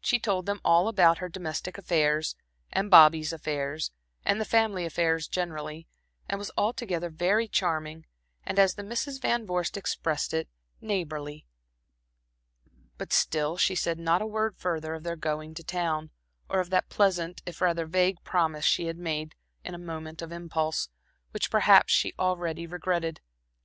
[0.00, 2.34] She told them all about her domestic affairs,
[2.72, 3.92] and Bobby's affairs,
[4.24, 5.86] and the family affairs generally,
[6.28, 8.04] and was altogether very charming
[8.44, 10.48] and as the Misses Van Vorst expressed it,
[10.80, 11.46] "neighborly;"
[12.98, 16.10] but still she said not a word further of their going to town,
[16.48, 20.32] or of that pleasant if rather vague promise she had made in a moment of
[20.32, 20.88] impulse,
[21.30, 23.20] which perhaps she already regretted.